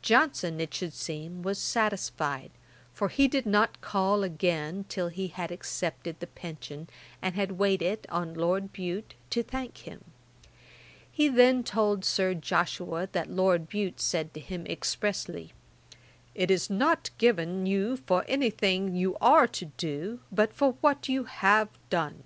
Johnson, 0.00 0.60
it 0.60 0.72
should 0.72 0.92
seem, 0.92 1.42
was 1.42 1.58
satisfied, 1.58 2.52
for 2.94 3.08
he 3.08 3.26
did 3.26 3.46
not 3.46 3.80
call 3.80 4.22
again 4.22 4.84
till 4.88 5.08
he 5.08 5.26
had 5.26 5.50
accepted 5.50 6.20
the 6.20 6.28
pension, 6.28 6.88
and 7.20 7.34
had 7.34 7.58
waited 7.58 8.06
on 8.08 8.34
Lord 8.34 8.72
Bute 8.72 9.14
to 9.30 9.42
thank 9.42 9.78
him. 9.78 10.04
He 11.10 11.28
then 11.28 11.64
told 11.64 12.04
Sir 12.04 12.32
Joshua 12.32 13.08
that 13.10 13.28
Lord 13.28 13.68
Bute 13.68 13.98
said 14.00 14.32
to 14.34 14.40
him 14.40 14.66
expressly, 14.68 15.52
'It 16.36 16.48
is 16.48 16.70
not 16.70 17.10
given 17.18 17.66
you 17.66 17.96
for 17.96 18.24
anything 18.28 18.94
you 18.94 19.16
are 19.20 19.48
to 19.48 19.64
do, 19.64 20.20
but 20.30 20.52
for 20.52 20.74
what 20.80 21.08
you 21.08 21.24
have 21.24 21.70
done.' 21.90 22.22